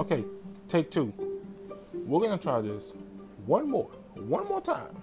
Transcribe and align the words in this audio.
Okay, 0.00 0.24
take 0.66 0.90
two. 0.90 1.12
We're 1.92 2.20
gonna 2.20 2.38
try 2.38 2.62
this 2.62 2.94
one 3.44 3.68
more, 3.68 3.90
one 4.14 4.48
more 4.48 4.62
time. 4.62 4.96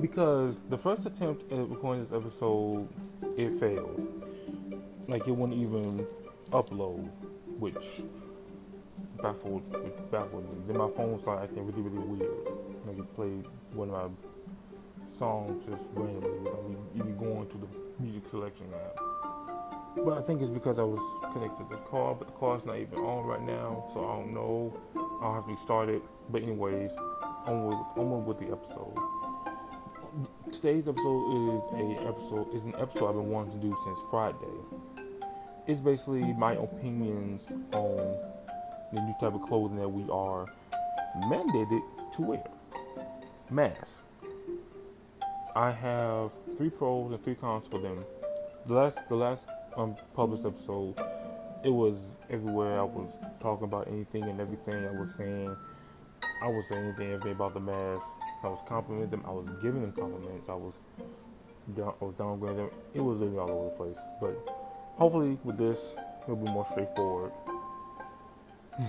Because 0.00 0.58
the 0.70 0.76
first 0.76 1.06
attempt 1.06 1.52
at 1.52 1.70
recording 1.70 2.02
this 2.02 2.10
episode, 2.10 2.88
it 3.38 3.54
failed. 3.60 4.08
Like 5.08 5.28
it 5.28 5.36
wouldn't 5.36 5.62
even 5.62 6.04
upload, 6.50 7.08
which 7.60 8.02
baffled, 9.22 9.70
baffled 10.10 10.50
me. 10.50 10.64
Then 10.66 10.78
my 10.78 10.88
phone 10.88 11.16
started 11.20 11.44
acting 11.44 11.64
really, 11.64 11.82
really 11.82 12.04
weird. 12.08 12.48
Like 12.86 12.98
it 12.98 13.14
played 13.14 13.44
one 13.72 13.90
of 13.90 14.10
my 14.10 15.08
songs 15.08 15.64
just 15.64 15.92
randomly 15.94 16.40
without 16.40 16.68
me 16.68 16.76
even 16.96 17.16
going 17.16 17.46
to 17.50 17.58
the 17.58 17.68
music 18.00 18.28
selection 18.28 18.66
app. 18.74 19.03
But 20.04 20.18
I 20.18 20.20
think 20.20 20.42
it's 20.42 20.50
because 20.50 20.78
I 20.78 20.82
was 20.82 21.00
connected 21.32 21.64
to 21.70 21.76
the 21.76 21.82
car, 21.82 22.14
but 22.14 22.26
the 22.26 22.34
car's 22.34 22.66
not 22.66 22.76
even 22.76 22.98
on 22.98 23.24
right 23.24 23.40
now, 23.40 23.88
so 23.92 24.04
I 24.04 24.16
don't 24.16 24.34
know. 24.34 24.76
I'll 25.22 25.34
have 25.34 25.46
to 25.46 25.52
restart 25.52 25.88
it. 25.88 26.02
But 26.28 26.42
anyways, 26.42 26.94
onward, 27.46 27.78
onward 27.96 28.26
with 28.26 28.38
the 28.38 28.52
episode. 28.52 28.94
Today's 30.52 30.88
episode 30.88 31.24
is 31.34 31.62
a 31.72 32.06
episode 32.06 32.54
is 32.54 32.64
an 32.66 32.74
episode 32.78 33.08
I've 33.08 33.14
been 33.14 33.30
wanting 33.30 33.58
to 33.58 33.66
do 33.66 33.76
since 33.84 33.98
Friday. 34.10 34.36
It's 35.66 35.80
basically 35.80 36.34
my 36.34 36.52
opinions 36.52 37.50
on 37.72 38.16
the 38.92 39.00
new 39.00 39.14
type 39.18 39.34
of 39.34 39.42
clothing 39.42 39.78
that 39.78 39.88
we 39.88 40.04
are 40.10 40.46
mandated 41.24 41.80
to 42.12 42.22
wear. 42.22 42.44
Mask. 43.50 44.04
I 45.56 45.70
have 45.70 46.30
three 46.58 46.70
pros 46.70 47.10
and 47.12 47.24
three 47.24 47.36
cons 47.36 47.66
for 47.66 47.78
them. 47.78 48.04
The 48.66 48.74
last 48.74 49.00
the 49.08 49.16
last 49.16 49.48
um, 49.76 49.96
published 50.14 50.44
episode, 50.44 50.98
it 51.62 51.70
was 51.70 52.18
everywhere. 52.30 52.78
I 52.78 52.82
was 52.82 53.18
talking 53.40 53.64
about 53.64 53.88
anything 53.88 54.24
and 54.24 54.40
everything. 54.40 54.86
I 54.86 54.90
was 54.90 55.14
saying, 55.14 55.56
I 56.42 56.48
was 56.48 56.68
saying 56.68 56.84
anything, 56.84 57.12
everything 57.12 57.32
about 57.32 57.54
the 57.54 57.60
mask. 57.60 58.06
I 58.42 58.48
was 58.48 58.60
complimenting 58.66 59.10
them. 59.10 59.24
I 59.26 59.30
was 59.30 59.48
giving 59.62 59.80
them 59.80 59.92
compliments. 59.92 60.48
I 60.48 60.54
was, 60.54 60.74
down, 61.74 61.94
I 62.00 62.04
was 62.04 62.14
downgrading 62.14 62.56
them. 62.56 62.70
It 62.92 63.00
was 63.00 63.20
really 63.20 63.38
all 63.38 63.50
over 63.50 63.70
the 63.70 63.76
place. 63.76 63.98
But 64.20 64.36
hopefully, 64.96 65.38
with 65.44 65.56
this, 65.56 65.96
it'll 66.24 66.36
be 66.36 66.50
more 66.50 66.66
straightforward. 66.70 67.32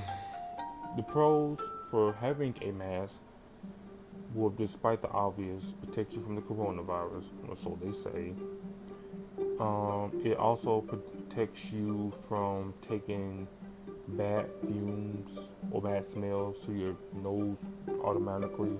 the 0.98 1.04
pros 1.04 1.60
for 1.90 2.14
having 2.14 2.56
a 2.62 2.72
mask 2.72 3.22
will, 4.34 4.50
despite 4.50 5.02
the 5.02 5.10
obvious, 5.10 5.76
protect 5.86 6.14
you 6.14 6.22
from 6.22 6.36
the 6.36 6.42
coronavirus, 6.42 7.30
or 7.48 7.56
so 7.56 7.78
they 7.82 7.92
say. 7.92 8.34
Um, 9.60 10.12
it 10.24 10.38
also 10.38 10.82
protects 10.82 11.72
you 11.72 12.12
from 12.28 12.74
taking 12.82 13.48
bad 14.10 14.48
fumes 14.62 15.40
or 15.72 15.82
bad 15.82 16.06
smells 16.06 16.66
to 16.66 16.74
your 16.74 16.96
nose 17.14 17.58
automatically, 18.04 18.78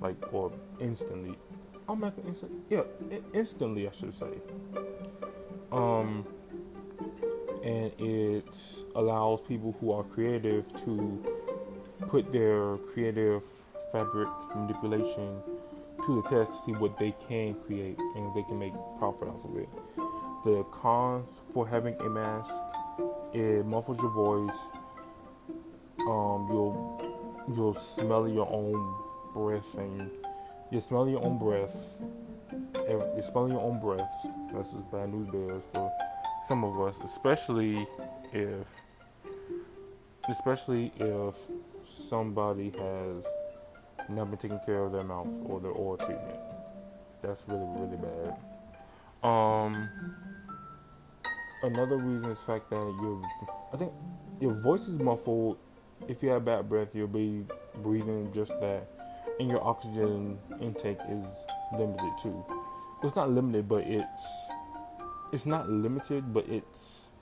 like 0.00 0.16
or 0.32 0.52
instantly. 0.80 1.36
Automatically, 1.88 2.28
instant, 2.28 2.52
yeah, 2.70 2.82
instantly, 3.34 3.86
I 3.86 3.90
should 3.90 4.14
say. 4.14 4.32
Um, 5.70 6.26
and 7.62 7.92
it 7.98 8.58
allows 8.94 9.40
people 9.42 9.76
who 9.80 9.92
are 9.92 10.04
creative 10.04 10.66
to 10.84 11.22
put 12.08 12.32
their 12.32 12.78
creative 12.78 13.48
fabric 13.92 14.28
manipulation 14.54 15.40
to 16.06 16.22
the 16.22 16.28
test 16.28 16.52
to 16.52 16.58
see 16.66 16.72
what 16.72 16.98
they 16.98 17.14
can 17.28 17.54
create 17.54 17.98
and 18.16 18.34
they 18.34 18.42
can 18.42 18.58
make 18.58 18.72
profit 18.98 19.28
off 19.28 19.44
of 19.44 19.56
it. 19.56 19.68
The 20.44 20.64
cons 20.72 21.42
for 21.52 21.68
having 21.68 21.94
a 22.00 22.08
mask 22.08 22.52
it 23.32 23.64
muffles 23.64 23.98
your 24.00 24.10
voice. 24.10 24.56
Um, 26.00 26.48
you'll 26.50 27.44
you'll 27.54 27.74
smell 27.74 28.28
your 28.28 28.48
own 28.50 28.94
breath 29.32 29.74
and 29.74 30.10
you 30.70 30.80
smell 30.80 31.08
your 31.08 31.22
own 31.22 31.38
breath. 31.38 32.00
You're 32.88 33.22
smelling 33.22 33.52
your 33.52 33.62
own 33.62 33.80
breath. 33.80 34.10
That's 34.52 34.72
just 34.72 34.90
bad 34.90 35.12
news 35.12 35.26
bears 35.26 35.62
for 35.72 35.90
some 36.46 36.64
of 36.64 36.80
us, 36.80 36.96
especially 37.04 37.86
if 38.32 38.66
especially 40.28 40.92
if 40.98 41.34
somebody 41.84 42.70
has 42.78 43.26
not 44.14 44.30
been 44.30 44.38
taking 44.38 44.60
care 44.66 44.84
of 44.84 44.92
their 44.92 45.04
mouth 45.04 45.32
or 45.44 45.60
their 45.60 45.70
oral 45.70 45.96
treatment. 45.96 46.38
That's 47.22 47.44
really, 47.48 47.66
really 47.76 47.96
bad. 47.96 48.36
Um, 49.22 49.88
another 51.62 51.96
reason 51.96 52.30
is 52.30 52.40
fact 52.42 52.70
that 52.70 52.76
your, 52.76 53.22
I 53.72 53.76
think 53.76 53.92
your 54.40 54.52
voice 54.54 54.88
is 54.88 54.98
muffled. 54.98 55.58
If 56.08 56.22
you 56.22 56.30
have 56.30 56.44
bad 56.44 56.68
breath, 56.68 56.94
you'll 56.94 57.06
be 57.06 57.44
breathing 57.76 58.32
just 58.34 58.52
that, 58.60 58.88
and 59.38 59.48
your 59.48 59.64
oxygen 59.64 60.38
intake 60.60 60.98
is 61.08 61.24
limited 61.78 62.12
too. 62.20 62.44
It's 63.04 63.14
not 63.14 63.30
limited, 63.30 63.68
but 63.68 63.84
it's 63.86 64.26
it's 65.32 65.46
not 65.46 65.70
limited, 65.70 66.34
but 66.34 66.48
it's 66.48 67.12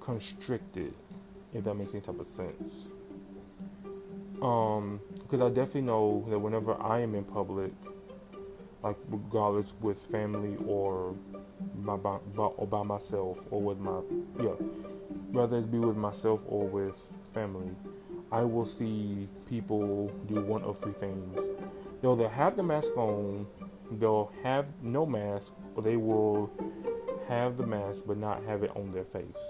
constricted. 0.00 0.94
If 1.52 1.64
that 1.64 1.74
makes 1.74 1.94
any 1.94 2.02
type 2.02 2.18
of 2.18 2.26
sense. 2.26 2.88
Um, 4.42 5.00
because 5.28 5.42
I 5.42 5.48
definitely 5.50 5.82
know 5.82 6.24
that 6.30 6.38
whenever 6.38 6.80
I 6.80 7.00
am 7.00 7.14
in 7.14 7.24
public, 7.24 7.72
like 8.82 8.96
regardless 9.08 9.74
with 9.80 9.98
family 9.98 10.56
or 10.66 11.14
my 11.76 11.96
by, 11.96 12.16
or 12.36 12.66
by 12.66 12.82
myself 12.82 13.38
or 13.50 13.60
with 13.60 13.78
my 13.78 14.00
yeah, 14.40 14.54
whether 15.30 15.58
it's 15.58 15.66
be 15.66 15.78
with 15.78 15.96
myself 15.96 16.44
or 16.46 16.66
with 16.66 17.12
family, 17.30 17.70
I 18.32 18.42
will 18.42 18.64
see 18.64 19.28
people 19.46 20.10
do 20.26 20.40
one 20.40 20.62
of 20.62 20.78
three 20.78 20.94
things. 20.94 21.38
They'll 22.00 22.12
either 22.12 22.28
have 22.30 22.56
the 22.56 22.62
mask 22.62 22.96
on, 22.96 23.46
they'll 23.92 24.32
have 24.42 24.66
no 24.82 25.04
mask, 25.04 25.52
or 25.74 25.82
they 25.82 25.96
will 25.96 26.50
have 27.26 27.58
the 27.58 27.66
mask 27.66 28.04
but 28.06 28.16
not 28.16 28.42
have 28.44 28.62
it 28.62 28.70
on 28.74 28.92
their 28.92 29.04
face. 29.04 29.44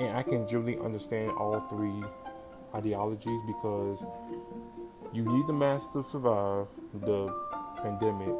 And 0.00 0.16
I 0.16 0.22
can 0.22 0.48
generally 0.48 0.78
understand 0.78 1.32
all 1.32 1.60
three 1.68 2.02
ideologies 2.74 3.40
because 3.46 3.98
you 5.12 5.24
need 5.24 5.46
the 5.46 5.52
mask 5.52 5.92
to 5.92 6.02
survive 6.02 6.66
the 6.94 7.32
pandemic. 7.82 8.34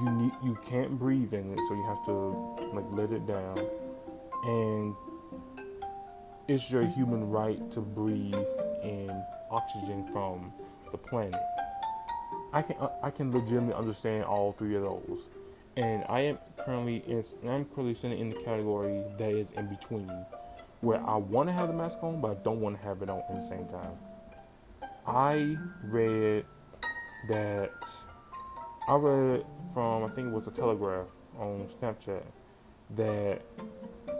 You 0.00 0.10
need 0.10 0.32
you 0.42 0.58
can't 0.64 0.98
breathe 0.98 1.32
in 1.32 1.52
it, 1.52 1.60
so 1.68 1.74
you 1.74 1.84
have 1.86 2.04
to 2.06 2.74
like 2.74 2.84
let 2.90 3.12
it 3.12 3.26
down. 3.26 3.58
And 4.44 4.94
it's 6.48 6.70
your 6.70 6.84
human 6.84 7.28
right 7.28 7.70
to 7.72 7.80
breathe 7.80 8.34
in 8.82 9.10
oxygen 9.50 10.06
from 10.12 10.52
the 10.92 10.98
planet. 10.98 11.40
I 12.52 12.62
can 12.62 12.76
uh, 12.76 12.90
I 13.02 13.10
can 13.10 13.32
legitimately 13.32 13.74
understand 13.74 14.24
all 14.24 14.52
three 14.52 14.76
of 14.76 14.82
those, 14.82 15.30
and 15.76 16.04
I 16.08 16.20
am 16.20 16.38
currently 16.58 17.04
in, 17.06 17.24
I'm 17.48 17.64
currently 17.66 17.94
sitting 17.94 18.18
in 18.18 18.30
the 18.30 18.36
category 18.36 19.02
that 19.18 19.30
is 19.30 19.52
in 19.52 19.66
between 19.66 20.10
where 20.80 21.04
I 21.06 21.16
want 21.16 21.48
to 21.48 21.52
have 21.52 21.68
the 21.68 21.74
mask 21.74 21.98
on, 22.02 22.20
but 22.20 22.30
I 22.30 22.34
don't 22.42 22.60
want 22.60 22.78
to 22.78 22.86
have 22.86 23.02
it 23.02 23.10
on 23.10 23.22
at 23.28 23.34
the 23.34 23.40
same 23.40 23.66
time. 23.66 23.96
I 25.06 25.56
read 25.84 26.44
that 27.28 27.70
I 28.88 28.96
read 28.96 29.44
from 29.72 30.04
I 30.04 30.08
think 30.08 30.28
it 30.28 30.32
was 30.32 30.44
the 30.46 30.50
Telegraph 30.50 31.06
on 31.38 31.66
Snapchat 31.68 32.22
that 32.96 33.42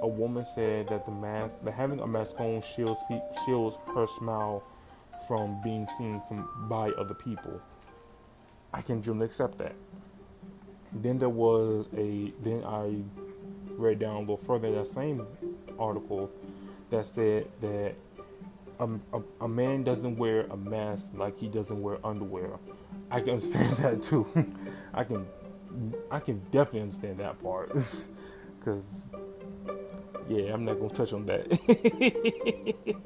a 0.03 0.09
woman 0.09 0.45
said 0.45 0.89
that 0.89 1.05
the 1.07 1.13
mask, 1.13 1.59
that 1.65 1.73
having 1.73 2.01
a 2.01 2.07
mask 2.07 2.39
on 2.41 2.63
shields 2.63 3.01
shields 3.45 3.79
her 3.95 4.07
smile 4.07 4.63
from 5.27 5.61
being 5.63 5.89
seen 5.99 6.23
from 6.29 6.69
by 6.69 6.91
other 6.91 7.15
people. 7.15 7.61
I 8.73 8.83
can 8.83 9.03
generally 9.03 9.27
accept 9.27 9.59
that. 9.59 9.75
Then 10.93 11.19
there 11.19 11.29
was 11.29 11.87
a 11.97 12.33
then 12.43 12.63
I 12.65 13.03
read 13.71 13.99
down 13.99 14.17
a 14.17 14.21
little 14.21 14.37
further 14.37 14.73
that 14.73 14.87
same 14.87 15.27
article 15.79 16.31
that 16.91 17.07
said 17.07 17.49
that 17.61 17.95
a, 18.79 18.89
a, 19.13 19.23
a, 19.43 19.49
man 19.49 19.85
doesn't 19.85 20.17
wear 20.17 20.47
a 20.51 20.57
mask 20.57 21.11
like 21.15 21.39
he 21.39 21.49
doesn't 21.49 21.81
wear 21.81 21.99
underwear. 22.05 22.59
I 23.11 23.21
can 23.21 23.31
understand 23.31 23.77
that 23.79 24.03
too. 24.03 24.27
I 24.93 25.05
can 25.05 25.27
I 26.11 26.21
can 26.21 26.41
definitely 26.51 26.83
understand 26.83 27.19
that 27.19 27.43
part 27.43 27.73
because 28.59 29.07
yeah, 30.29 30.53
I'm 30.53 30.65
not 30.65 30.79
gonna 30.81 30.93
touch 30.93 31.13
on 31.13 31.27
that. 31.27 32.97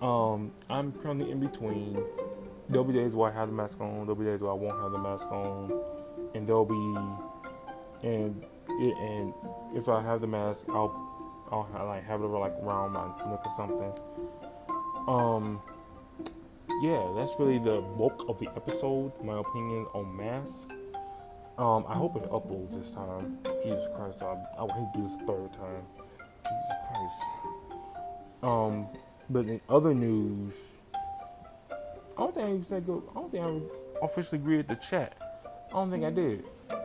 um, 0.02 0.52
I'm 0.68 0.92
currently 0.92 1.30
in 1.30 1.40
between. 1.40 2.02
There'll 2.68 2.84
be 2.84 2.94
days 2.94 3.14
where 3.14 3.30
I 3.30 3.34
have 3.34 3.48
the 3.48 3.54
mask 3.54 3.80
on. 3.80 4.00
There'll 4.00 4.14
be 4.14 4.24
days 4.24 4.40
where 4.40 4.50
I 4.50 4.54
won't 4.54 4.80
have 4.80 4.92
the 4.92 4.98
mask 4.98 5.26
on, 5.30 5.82
and 6.34 6.46
there'll 6.46 6.64
be 6.64 6.74
and 8.04 8.44
and 8.68 9.34
if 9.74 9.88
I 9.88 10.02
have 10.02 10.20
the 10.20 10.26
mask, 10.26 10.66
I'll 10.68 11.03
I'll 11.54 11.86
like 11.86 12.04
have 12.04 12.20
it 12.20 12.24
over 12.24 12.38
like 12.38 12.54
around 12.62 12.92
my 12.92 13.06
neck 13.30 13.40
or 13.44 13.52
something. 13.56 13.92
Um, 15.06 15.60
yeah, 16.82 17.12
that's 17.16 17.32
really 17.38 17.58
the 17.58 17.80
bulk 17.96 18.24
of 18.28 18.38
the 18.40 18.48
episode. 18.56 19.12
My 19.22 19.38
opinion 19.38 19.86
on 19.94 20.16
mask. 20.16 20.70
Um, 21.56 21.84
I 21.88 21.94
hope 21.94 22.16
it 22.16 22.28
uploads 22.30 22.74
this 22.74 22.90
time. 22.90 23.38
Jesus 23.62 23.86
Christ, 23.94 24.22
I, 24.22 24.36
I 24.58 24.66
hate 24.66 24.92
to 24.92 24.98
do 24.98 25.02
this 25.02 25.16
third 25.24 25.52
time. 25.52 25.84
Jesus 26.42 26.82
Christ. 26.90 27.22
Um, 28.42 28.88
but 29.30 29.46
in 29.46 29.60
other 29.68 29.94
news, 29.94 30.78
I 31.72 31.76
don't 32.18 32.34
think 32.34 32.60
I 32.60 32.64
said 32.64 32.86
go. 32.86 33.04
I 33.10 33.14
don't 33.20 33.30
think 33.30 33.44
I 34.02 34.04
officially 34.04 34.40
agreed 34.40 34.68
to 34.68 34.76
chat. 34.76 35.16
I 35.70 35.72
don't 35.74 35.90
think 35.90 36.04
I 36.04 36.10
did. 36.10 36.44
Uh, 36.68 36.76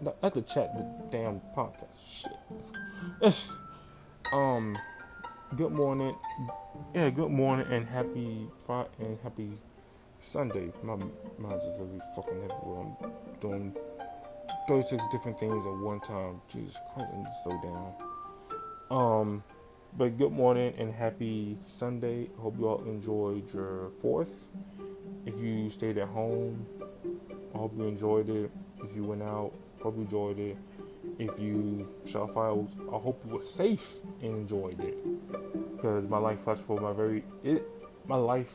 not 0.00 0.34
the 0.34 0.42
chat, 0.42 0.74
the 0.76 0.84
damn 1.10 1.40
podcast. 1.54 2.24
Shit. 3.20 3.50
um, 4.34 4.76
good 5.56 5.70
morning. 5.70 6.16
Yeah, 6.92 7.08
good 7.10 7.30
morning 7.30 7.68
and 7.70 7.86
happy 7.86 8.48
Friday 8.66 8.88
and 8.98 9.18
happy 9.22 9.52
Sunday. 10.18 10.72
My 10.82 10.96
mind 10.96 11.62
is 11.62 11.78
really 11.78 12.00
fucking 12.16 12.42
everywhere. 12.42 12.96
I'm 13.00 13.12
doing 13.40 13.76
36 14.66 15.04
different 15.12 15.38
things 15.38 15.64
at 15.64 15.76
one 15.76 16.00
time. 16.00 16.40
Jesus 16.48 16.76
Christ, 16.92 17.12
I'm 17.14 17.26
so 17.44 17.60
down. 17.62 17.94
Um, 18.90 19.44
but 19.96 20.18
good 20.18 20.32
morning 20.32 20.74
and 20.78 20.92
happy 20.92 21.56
Sunday. 21.64 22.28
Hope 22.36 22.58
you 22.58 22.66
all 22.66 22.82
enjoyed 22.86 23.54
your 23.54 23.92
fourth. 24.02 24.50
If 25.26 25.38
you 25.38 25.70
stayed 25.70 25.96
at 25.96 26.08
home, 26.08 26.66
I 27.54 27.58
hope 27.58 27.72
you 27.76 27.84
enjoyed 27.84 28.28
it. 28.28 28.50
If 28.82 28.96
you 28.96 29.04
went 29.04 29.22
out, 29.22 29.52
hope 29.80 29.94
you 29.94 30.02
enjoyed 30.02 30.40
it. 30.40 30.56
If 31.18 31.38
you 31.38 31.86
shot 32.04 32.34
files, 32.34 32.74
I 32.92 32.98
hope 32.98 33.22
you 33.26 33.36
were 33.36 33.42
safe 33.42 33.96
and 34.20 34.32
enjoyed 34.32 34.80
it. 34.80 34.96
Because 35.76 36.08
my 36.08 36.18
life 36.18 36.40
flashed 36.40 36.62
for 36.62 36.80
my 36.80 36.92
very 36.92 37.24
it 37.42 37.66
my 38.06 38.16
life 38.16 38.54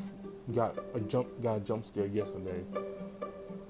got 0.54 0.78
a 0.94 1.00
jump 1.00 1.28
got 1.42 1.58
a 1.58 1.60
jump 1.60 1.84
scare 1.84 2.08
yesterday. 2.08 2.64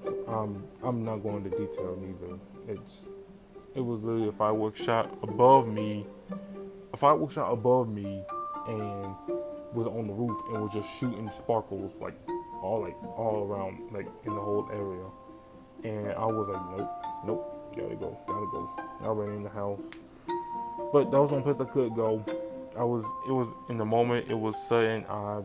So, 0.01 0.27
um, 0.27 0.63
I'm 0.81 1.03
not 1.03 1.17
going 1.17 1.45
into 1.45 1.49
detail 1.51 1.97
neither. 1.99 2.37
It's 2.67 3.07
it 3.75 3.81
was 3.81 4.03
literally 4.03 4.29
a 4.29 4.31
fireworks 4.31 4.81
shot 4.81 5.15
above 5.21 5.67
me 5.67 6.05
a 6.93 6.97
fireworks 6.97 7.35
shot 7.35 7.51
above 7.51 7.89
me 7.89 8.23
and 8.67 9.15
was 9.73 9.87
on 9.87 10.07
the 10.07 10.13
roof 10.13 10.37
and 10.49 10.63
was 10.63 10.73
just 10.73 10.89
shooting 10.99 11.29
sparkles 11.31 11.95
like 12.01 12.15
all 12.61 12.81
like 12.81 12.95
all 13.17 13.45
around 13.47 13.91
like 13.91 14.07
in 14.25 14.33
the 14.33 14.41
whole 14.41 14.67
area. 14.71 15.05
And 15.83 16.11
I 16.13 16.25
was 16.25 16.49
like, 16.49 16.77
nope, 16.77 16.89
nope, 17.25 17.58
gotta 17.75 17.95
go, 17.95 18.17
gotta 18.27 18.47
go. 18.51 18.69
I 19.01 19.07
ran 19.07 19.37
in 19.37 19.43
the 19.43 19.49
house, 19.49 19.89
but 20.91 21.11
that 21.11 21.19
was 21.19 21.31
one 21.31 21.43
place 21.43 21.59
I 21.61 21.65
could 21.65 21.95
go. 21.95 22.23
I 22.77 22.83
was, 22.83 23.03
it 23.27 23.31
was 23.31 23.47
in 23.69 23.77
the 23.77 23.85
moment. 23.85 24.29
It 24.29 24.37
was 24.37 24.55
sudden. 24.67 25.05
I, 25.09 25.41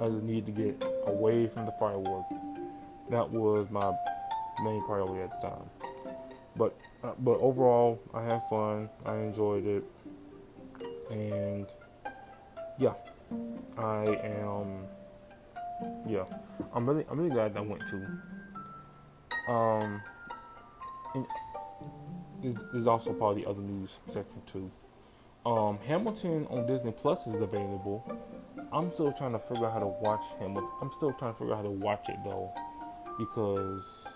I 0.00 0.08
just 0.08 0.24
needed 0.24 0.46
to 0.46 0.52
get 0.52 0.84
away 1.06 1.46
from 1.48 1.66
the 1.66 1.72
firework. 1.78 2.24
That 3.10 3.30
was 3.30 3.68
my 3.70 3.92
main 4.62 4.84
priority 4.84 5.22
at 5.22 5.30
the 5.30 5.48
time. 5.48 6.14
But, 6.56 6.76
uh, 7.04 7.12
but 7.18 7.38
overall, 7.40 8.00
I 8.14 8.22
had 8.22 8.42
fun. 8.48 8.88
I 9.04 9.16
enjoyed 9.16 9.66
it 9.66 9.84
and 11.10 11.66
yeah, 12.78 12.94
I 13.78 14.04
am. 14.04 14.86
Yeah, 16.08 16.24
I'm 16.72 16.88
really, 16.88 17.04
I'm 17.10 17.18
really 17.18 17.30
glad 17.30 17.56
I 17.56 17.60
went 17.60 17.82
to. 17.88 19.52
Um, 19.52 20.02
and 22.42 22.58
is 22.74 22.86
also 22.86 23.12
part 23.12 23.36
of 23.36 23.42
the 23.42 23.48
other 23.48 23.60
news 23.60 23.98
section 24.08 24.42
too. 24.46 24.70
Um, 25.44 25.78
Hamilton 25.86 26.46
on 26.50 26.66
Disney 26.66 26.92
Plus 26.92 27.26
is 27.26 27.40
available. 27.40 28.04
I'm 28.72 28.90
still 28.90 29.12
trying 29.12 29.32
to 29.32 29.38
figure 29.38 29.66
out 29.66 29.72
how 29.72 29.78
to 29.78 29.86
watch 29.86 30.24
Hamilton. 30.38 30.68
I'm 30.80 30.90
still 30.92 31.12
trying 31.12 31.32
to 31.32 31.38
figure 31.38 31.54
out 31.54 31.58
how 31.58 31.62
to 31.62 31.70
watch 31.70 32.08
it 32.08 32.16
though, 32.24 32.52
because 33.18 34.06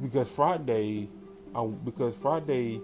because 0.00 0.28
Friday, 0.28 1.08
I, 1.54 1.66
because 1.66 2.14
Friday 2.16 2.80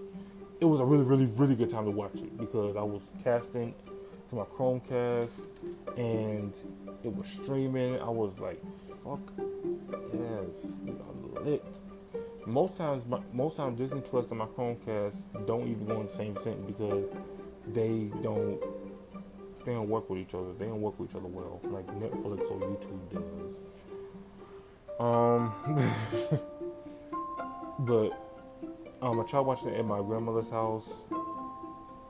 it 0.59 0.65
was 0.65 0.81
a 0.81 0.85
really, 0.85 1.05
really, 1.05 1.25
really 1.25 1.55
good 1.55 1.69
time 1.69 1.85
to 1.85 1.91
watch 1.91 2.15
it 2.15 2.37
because 2.37 2.75
I 2.75 2.83
was 2.83 3.13
casting 3.23 3.73
to 4.29 4.35
my 4.35 4.43
Chromecast 4.43 5.47
and 5.97 6.57
it 7.03 7.15
was 7.15 7.27
streaming. 7.27 7.99
I 7.99 8.09
was 8.09 8.39
like, 8.39 8.61
"Fuck 9.03 9.21
yes, 10.13 10.73
I'm 10.85 11.45
lit." 11.45 11.79
Most 12.45 12.77
times, 12.77 13.03
most 13.33 13.57
times 13.57 13.77
Disney 13.77 14.01
Plus 14.01 14.29
and 14.31 14.39
my 14.39 14.45
Chromecast 14.45 15.45
don't 15.45 15.67
even 15.67 15.85
go 15.85 15.99
in 16.01 16.07
the 16.07 16.11
same 16.11 16.35
sync 16.43 16.65
because 16.65 17.09
they 17.67 18.09
don't 18.21 18.59
they 19.65 19.73
don't 19.73 19.89
work 19.89 20.09
with 20.09 20.19
each 20.19 20.33
other. 20.33 20.53
They 20.57 20.65
don't 20.65 20.81
work 20.81 20.99
with 20.99 21.09
each 21.11 21.15
other 21.15 21.27
well, 21.27 21.59
like 21.65 21.85
Netflix 21.87 22.49
or 22.49 22.59
YouTube 22.59 23.09
does. 23.11 23.55
Um, 24.99 25.53
but 27.79 28.11
um, 29.01 29.19
I 29.19 29.23
tried 29.23 29.41
watching 29.41 29.69
it 29.69 29.79
at 29.79 29.85
my 29.85 29.99
grandmother's 29.99 30.49
house. 30.49 31.05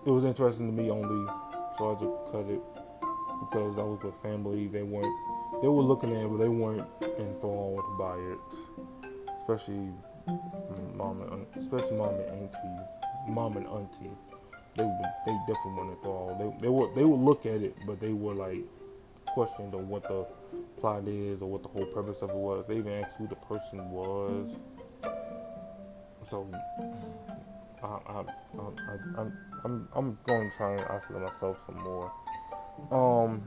It 0.05 0.09
was 0.09 0.25
interesting 0.25 0.67
to 0.67 0.81
me 0.81 0.89
only, 0.89 1.29
just 1.79 2.31
cut 2.31 2.45
it 2.49 2.61
because 3.39 3.77
I 3.77 3.83
was 3.83 3.99
with 4.03 4.15
family. 4.21 4.67
They 4.67 4.83
weren't, 4.83 5.15
they 5.61 5.67
were 5.67 5.81
looking 5.81 6.15
at 6.15 6.23
it, 6.23 6.29
but 6.29 6.37
they 6.37 6.49
weren't 6.49 6.87
enthralled 7.17 7.97
by 7.97 8.15
it. 8.15 9.35
Especially 9.37 9.89
mom 10.95 11.21
and 11.21 11.45
especially 11.57 11.97
mom 11.97 12.13
and 12.15 12.29
auntie, 12.29 12.83
mom 13.27 13.57
and 13.57 13.67
auntie. 13.67 14.11
They 14.75 14.83
they 15.25 15.37
definitely 15.47 15.73
weren't 15.77 15.91
enthralled. 15.91 16.39
They 16.39 16.61
they 16.61 16.69
would 16.69 16.95
they 16.95 17.03
would 17.05 17.19
look 17.19 17.45
at 17.45 17.61
it, 17.61 17.75
but 17.87 17.99
they 17.99 18.13
were 18.13 18.33
like 18.33 18.63
questioned 19.33 19.73
on 19.73 19.87
what 19.87 20.03
the 20.03 20.25
plot 20.79 21.07
is 21.07 21.41
or 21.41 21.49
what 21.49 21.63
the 21.63 21.69
whole 21.69 21.85
purpose 21.85 22.21
of 22.21 22.29
it 22.29 22.35
was. 22.35 22.67
They 22.67 22.77
even 22.77 23.03
asked 23.03 23.15
who 23.17 23.27
the 23.27 23.35
person 23.35 23.89
was. 23.91 24.55
So 26.23 26.47
I, 27.83 27.87
I, 27.87 29.27
I'm, 29.65 29.87
I'm 29.95 30.17
going 30.23 30.49
to 30.49 30.57
try 30.57 30.73
and 30.73 30.81
isolate 30.89 31.23
myself 31.23 31.63
some 31.65 31.75
more. 31.83 32.11
Um, 32.91 33.41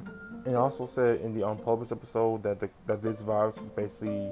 and 0.45 0.57
also 0.57 0.87
said 0.87 1.21
in 1.21 1.35
the 1.35 1.47
unpublished 1.47 1.93
episode 1.93 2.43
that 2.43 2.61
the, 2.61 2.69
that 2.87 3.03
this 3.03 3.21
virus 3.21 3.57
is 3.59 3.71
basically 3.71 4.31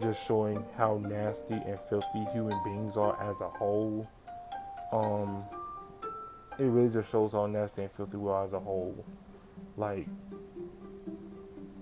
just 0.00 0.26
showing 0.26 0.64
how 0.76 0.98
nasty 0.98 1.54
and 1.54 1.78
filthy 1.88 2.24
human 2.32 2.62
beings 2.64 2.96
are 2.96 3.20
as 3.30 3.40
a 3.40 3.48
whole. 3.48 4.08
Um, 4.92 5.44
it 6.58 6.64
really 6.64 6.92
just 6.92 7.10
shows 7.10 7.32
how 7.32 7.46
nasty 7.46 7.82
and 7.82 7.90
filthy 7.90 8.16
we 8.16 8.30
are 8.30 8.44
as 8.44 8.52
a 8.52 8.60
whole. 8.60 9.04
Like, 9.76 10.08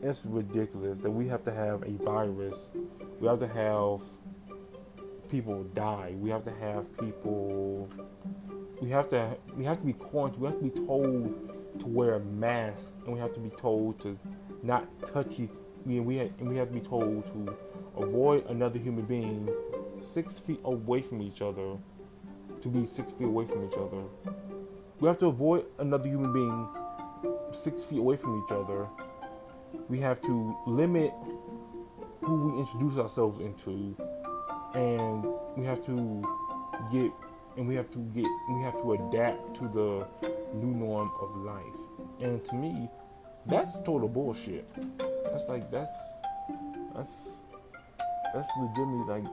it's 0.02 0.25
ridiculous 0.26 1.00
that 1.00 1.10
we 1.10 1.26
have 1.28 1.43
to 1.44 1.52
have 1.52 1.82
a 1.82 1.93
virus. 2.04 2.69
We 3.20 3.26
have 3.28 3.40
to 3.40 3.48
have 3.48 4.00
people 5.28 5.64
die. 5.75 6.14
We 6.19 6.31
have 6.31 6.44
to 6.44 6.52
have 6.52 6.96
people. 6.98 7.89
We 8.81 8.91
have 8.91 9.08
to. 9.10 9.36
We 9.56 9.65
have 9.65 9.79
to 9.81 9.86
be 9.86 9.93
quarantined. 9.93 10.43
We 10.43 10.48
have 10.48 10.58
to 10.58 10.65
be 10.65 10.86
told 10.86 11.81
to 11.81 11.86
wear 11.86 12.15
a 12.15 12.20
mask, 12.20 12.94
and 13.05 13.15
we 13.15 13.20
have 13.20 13.32
to 13.34 13.41
be 13.41 13.50
told 13.50 14.00
to 14.00 14.19
not 14.62 14.86
touch 15.06 15.41
each. 15.41 15.50
We 15.84 15.96
have, 16.17 16.31
and 16.41 16.48
we 16.48 16.56
have 16.56 16.69
to 16.69 16.74
be 16.74 16.81
told 16.81 17.27
to 17.27 17.56
avoid 17.96 18.46
another 18.46 18.79
human 18.79 19.05
being 19.05 19.48
six 20.00 20.39
feet 20.39 20.60
away 20.65 21.03
from 21.03 21.22
each 21.22 21.43
other. 21.43 21.77
To 22.62 22.69
be 22.69 22.86
six 22.86 23.12
feet 23.12 23.27
away 23.27 23.46
from 23.46 23.67
each 23.67 23.77
other. 23.77 24.03
We 24.98 25.08
have 25.08 25.19
to 25.19 25.27
avoid 25.27 25.67
another 25.79 26.08
human 26.08 26.32
being 26.32 26.69
six 27.53 27.84
feet 27.84 27.98
away 27.98 28.17
from 28.17 28.43
each 28.43 28.50
other. 28.50 28.89
We 29.89 30.00
have 30.00 30.20
to 30.22 30.56
limit 30.67 31.12
who 32.22 32.50
we 32.50 32.58
introduce 32.58 32.98
ourselves 32.98 33.41
into 33.41 33.94
and 34.75 35.25
we 35.56 35.65
have 35.65 35.85
to 35.87 36.23
get 36.93 37.11
and 37.56 37.67
we 37.67 37.75
have 37.75 37.91
to 37.91 37.99
get 37.99 38.27
we 38.51 38.63
have 38.63 38.77
to 38.82 38.93
adapt 38.93 39.56
to 39.56 39.69
the 39.69 40.06
new 40.55 40.75
norm 40.75 41.11
of 41.20 41.35
life. 41.37 41.63
And 42.20 42.44
to 42.44 42.55
me, 42.55 42.89
that's 43.46 43.81
total 43.81 44.08
bullshit. 44.08 44.69
That's 45.25 45.49
like 45.49 45.70
that's 45.70 45.93
that's 46.94 47.43
that's 48.35 48.49
legitimately 48.58 49.23
like 49.23 49.25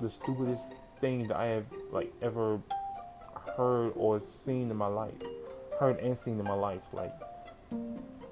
the 0.00 0.10
stupidest 0.10 0.74
thing 1.00 1.28
that 1.28 1.36
I 1.36 1.46
have 1.46 1.66
like 1.92 2.12
ever 2.22 2.60
heard 3.56 3.92
or 3.94 4.20
seen 4.20 4.70
in 4.70 4.76
my 4.76 4.86
life. 4.86 5.12
Heard 5.78 5.98
and 6.00 6.16
seen 6.16 6.38
in 6.38 6.44
my 6.44 6.54
life. 6.54 6.82
Like 6.92 7.12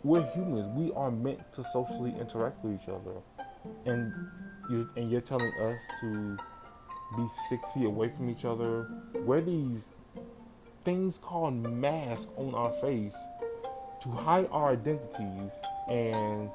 we're 0.02 0.22
humans. 0.32 0.68
We 0.68 0.92
are 0.94 1.10
meant 1.10 1.40
to 1.52 1.64
socially 1.64 2.14
interact 2.18 2.64
with 2.64 2.80
each 2.80 2.88
other. 2.88 3.20
And 3.84 4.12
you 4.70 4.88
and 4.96 5.10
you're 5.10 5.20
telling 5.20 5.52
us 5.60 5.78
to 6.00 6.36
be 7.16 7.26
six 7.48 7.70
feet 7.72 7.86
away 7.86 8.08
from 8.08 8.28
each 8.28 8.44
other, 8.44 8.88
wear 9.14 9.40
these 9.40 9.88
things 10.84 11.18
called 11.18 11.54
masks 11.54 12.28
on 12.36 12.54
our 12.54 12.72
face 12.72 13.16
to 14.02 14.10
hide 14.10 14.48
our 14.52 14.72
identities 14.72 15.52
and 15.88 16.50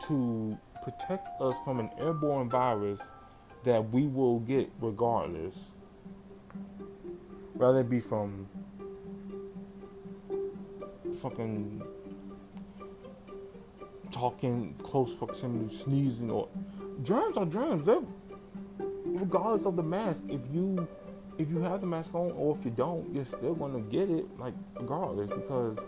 to 0.00 0.58
protect 0.82 1.40
us 1.40 1.54
from 1.64 1.78
an 1.78 1.90
airborne 1.98 2.48
virus 2.50 3.00
that 3.64 3.90
we 3.90 4.06
will 4.08 4.40
get 4.40 4.70
regardless. 4.80 5.56
Rather 7.54 7.80
it 7.80 7.88
be 7.88 8.00
from 8.00 8.48
fucking 11.20 11.82
talking 14.10 14.74
close 14.82 15.14
proximity, 15.14 15.74
sneezing, 15.74 16.30
or 16.30 16.48
germs 17.02 17.36
are 17.36 17.46
germs. 17.46 17.84
They're 17.84 18.00
regardless 19.12 19.66
of 19.66 19.76
the 19.76 19.82
mask, 19.82 20.24
if 20.28 20.40
you 20.52 20.88
if 21.38 21.50
you 21.50 21.62
have 21.62 21.80
the 21.80 21.86
mask 21.86 22.14
on 22.14 22.30
or 22.32 22.56
if 22.56 22.64
you 22.64 22.70
don't, 22.70 23.12
you're 23.14 23.24
still 23.24 23.54
gonna 23.54 23.80
get 23.80 24.10
it, 24.10 24.26
like 24.38 24.54
regardless, 24.78 25.30
because 25.30 25.78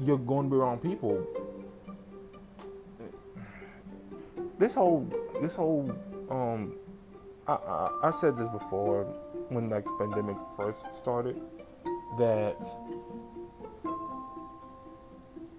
you're 0.00 0.18
to 0.18 0.42
be 0.42 0.56
around 0.56 0.80
people. 0.80 1.26
This 4.58 4.74
whole, 4.74 5.06
this 5.40 5.56
whole, 5.56 5.90
um, 6.30 6.76
I, 7.46 7.52
I, 7.52 7.98
I 8.04 8.10
said 8.10 8.36
this 8.36 8.48
before 8.48 9.04
when 9.48 9.68
like 9.68 9.84
the 9.84 9.96
pandemic 9.98 10.36
first 10.56 10.86
started 10.94 11.40
that 12.18 12.56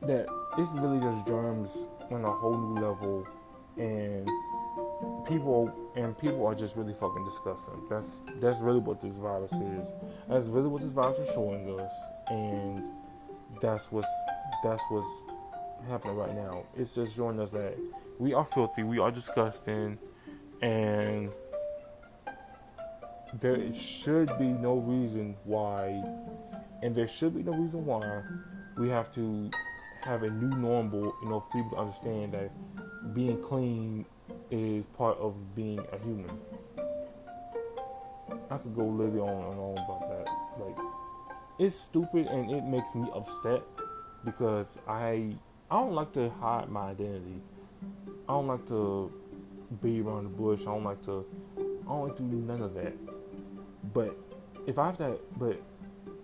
that 0.01 0.27
it's 0.57 0.71
really 0.71 0.99
just 0.99 1.27
germs 1.27 1.89
on 2.11 2.23
a 2.23 2.31
whole 2.31 2.57
new 2.57 2.81
level 2.81 3.27
and 3.77 4.29
people 5.25 5.73
and 5.95 6.17
people 6.17 6.45
are 6.45 6.55
just 6.55 6.75
really 6.75 6.93
fucking 6.93 7.23
disgusting. 7.25 7.81
That's 7.89 8.21
that's 8.39 8.59
really 8.61 8.79
what 8.79 9.01
this 9.01 9.15
virus 9.15 9.51
is. 9.53 9.93
That's 10.29 10.47
really 10.47 10.67
what 10.67 10.81
this 10.81 10.91
virus 10.91 11.19
is 11.19 11.29
showing 11.29 11.79
us, 11.79 11.91
and 12.29 12.83
that's 13.61 13.91
what's 13.91 14.07
that's 14.63 14.81
what's 14.89 15.07
happening 15.87 16.15
right 16.15 16.33
now. 16.33 16.63
It's 16.75 16.95
just 16.95 17.15
showing 17.15 17.39
us 17.39 17.51
that 17.51 17.77
we 18.19 18.33
are 18.33 18.45
filthy, 18.45 18.83
we 18.83 18.99
are 18.99 19.11
disgusting, 19.11 19.97
and 20.61 21.31
there 23.39 23.73
should 23.73 24.29
be 24.39 24.45
no 24.45 24.75
reason 24.75 25.35
why, 25.43 26.03
and 26.81 26.95
there 26.95 27.07
should 27.07 27.35
be 27.35 27.43
no 27.43 27.53
reason 27.53 27.85
why 27.85 28.21
we 28.77 28.89
have 28.89 29.13
to 29.15 29.49
have 30.01 30.23
a 30.23 30.29
new 30.29 30.55
normal, 30.57 31.15
you 31.21 31.29
know, 31.29 31.39
for 31.39 31.51
people 31.51 31.71
to 31.71 31.77
understand 31.77 32.33
that 32.33 32.51
being 33.13 33.41
clean 33.41 34.05
is 34.55 34.85
part 34.85 35.17
of 35.17 35.55
being 35.55 35.79
a 35.79 35.97
human. 35.99 36.37
I 38.49 38.57
could 38.57 38.75
go 38.75 38.85
literally 38.85 39.19
on 39.19 39.51
and 39.51 39.59
on 39.59 39.73
about 39.73 40.09
that. 40.09 40.27
Like, 40.59 40.77
it's 41.59 41.75
stupid 41.75 42.27
and 42.27 42.51
it 42.51 42.63
makes 42.63 42.95
me 42.95 43.07
upset 43.13 43.61
because 44.23 44.79
I 44.87 45.35
I 45.69 45.79
don't 45.79 45.93
like 45.93 46.11
to 46.13 46.29
hide 46.41 46.69
my 46.69 46.89
identity. 46.89 47.41
I 48.27 48.33
don't 48.33 48.47
like 48.47 48.65
to 48.67 49.11
be 49.81 50.01
around 50.01 50.25
the 50.25 50.29
bush. 50.29 50.61
I 50.61 50.65
don't 50.65 50.83
like 50.83 51.01
to 51.03 51.25
I 51.57 51.89
don't 51.89 52.07
like 52.07 52.17
to 52.17 52.23
do 52.23 52.37
none 52.37 52.61
of 52.61 52.73
that. 52.75 52.93
But 53.93 54.17
if 54.67 54.79
I 54.79 54.87
have 54.87 54.97
to, 54.97 55.19
but 55.37 55.61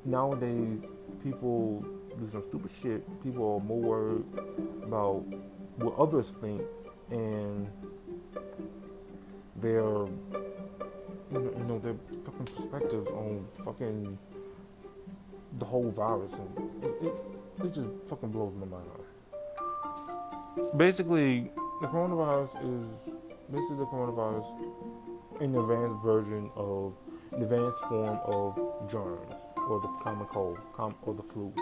nowadays 0.06 0.86
people 1.24 1.86
do 2.20 2.28
some 2.28 2.44
stupid 2.44 2.72
shit. 2.72 3.24
People 3.24 3.56
are 3.56 3.66
more 3.66 3.80
worried 3.80 4.26
about 4.84 5.24
what 5.78 5.96
others 5.98 6.32
think 6.42 6.62
and 7.10 7.70
their 9.62 10.06
you 11.32 11.66
know 11.68 11.80
their 11.80 11.96
fucking 12.24 12.46
perspectives 12.56 13.08
on 13.08 13.46
fucking 13.64 14.18
the 15.60 15.66
whole 15.66 15.90
virus 15.92 16.34
and 16.34 16.84
it, 16.84 16.94
it, 17.08 17.14
it 17.66 17.74
just 17.74 17.90
fucking 18.08 18.30
blows 18.30 18.54
my 18.56 18.66
mind. 18.66 18.88
Basically, 20.78 21.52
the 21.82 21.88
coronavirus 21.88 22.56
is 22.64 23.14
basically 23.52 23.78
the 23.78 23.86
coronavirus 23.86 24.46
an 25.42 25.56
advanced 25.56 25.98
version 26.04 26.50
of 26.56 26.94
an 27.32 27.42
advanced 27.42 27.82
form 27.86 28.20
of 28.26 28.56
germs 28.90 29.48
or 29.70 29.80
the 29.82 29.88
common 30.04 30.28
cold 30.28 30.60
com- 30.76 30.96
or 31.04 31.14
the 31.14 31.24
flu 31.24 31.54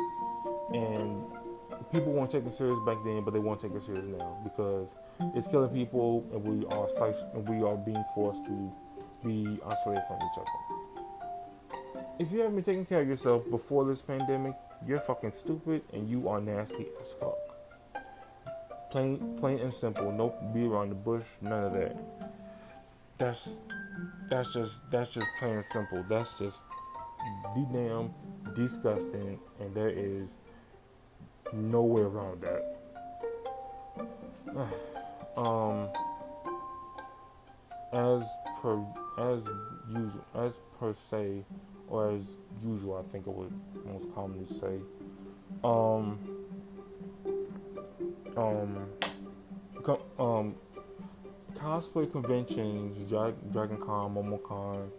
and 0.74 1.24
people 1.92 2.12
weren't 2.12 2.32
taking 2.32 2.50
it 2.50 2.54
serious 2.54 2.80
back 2.86 2.98
then, 3.04 3.24
but 3.24 3.34
they 3.34 3.40
won't 3.40 3.60
take 3.60 3.74
it 3.74 3.82
serious 3.82 4.06
now 4.06 4.38
because 4.44 4.96
it's 5.36 5.48
killing 5.48 5.70
people, 5.70 6.26
and 6.34 6.48
we 6.48 6.66
are 6.68 6.88
and 7.34 7.48
we 7.48 7.66
are 7.66 7.78
being 7.78 8.04
forced 8.14 8.46
to 8.46 8.72
be 9.24 9.60
isolated 9.66 10.04
from 10.08 10.18
each 10.18 10.38
other. 10.38 10.70
If 12.20 12.32
you 12.32 12.40
haven't 12.40 12.56
been 12.56 12.64
taking 12.64 12.86
care 12.86 13.02
of 13.02 13.08
yourself 13.08 13.50
before 13.50 13.86
this 13.86 14.02
pandemic, 14.02 14.54
you're 14.86 15.00
fucking 15.00 15.32
stupid 15.32 15.82
and 15.94 16.10
you 16.10 16.28
are 16.28 16.42
nasty 16.42 16.88
as 17.00 17.12
fuck. 17.14 17.38
Plain, 18.92 19.38
plain 19.40 19.60
and 19.60 19.74
simple. 19.74 20.12
No 20.12 20.36
be 20.54 20.66
around 20.66 20.90
the 20.90 20.96
bush. 20.96 21.24
None 21.42 21.64
of 21.64 21.74
that. 21.74 21.98
That's 23.18 23.60
that's 24.30 24.54
just 24.54 24.82
that's 24.92 25.10
just 25.12 25.28
plain 25.40 25.56
and 25.56 25.66
simple. 25.66 26.04
That's 26.10 26.40
just 26.40 26.64
damn 27.72 28.14
disgusting, 28.56 29.40
and 29.60 29.76
there 29.76 29.90
is 29.90 30.38
no 31.54 31.82
way 31.82 32.02
around 32.02 32.42
that. 32.42 32.76
um, 35.38 35.90
as 37.94 38.24
per 38.62 38.84
as 39.18 39.42
usual, 39.90 40.26
as 40.36 40.62
per 40.80 40.94
se, 40.94 41.44
or 41.88 42.12
as 42.12 42.24
usual, 42.64 43.04
I 43.06 43.12
think 43.12 43.28
I 43.28 43.32
would 43.32 43.54
most 43.86 44.14
commonly 44.14 44.46
say. 44.46 44.80
Um, 45.64 46.20
um, 48.38 48.88
co- 49.84 50.06
um, 50.18 50.56
cosplay 51.56 52.10
conventions, 52.12 53.10
Drag- 53.10 53.52
Dragon 53.52 53.78
Con, 53.78 54.16
MomoCon, 54.16 54.90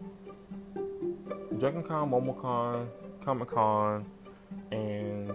Dragon 1.58 1.82
Con, 1.82 2.10
MomoCon, 2.10 2.88
Comic 3.24 3.48
Con, 3.48 4.04
and 4.70 5.32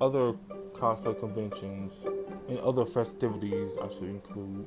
other 0.00 0.34
cosplay 0.72 1.18
conventions 1.18 1.92
and 2.48 2.58
other 2.60 2.84
festivities, 2.84 3.72
I 3.82 3.88
should 3.88 4.04
include 4.04 4.66